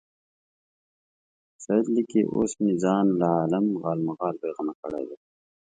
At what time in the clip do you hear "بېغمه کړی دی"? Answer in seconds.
4.41-5.17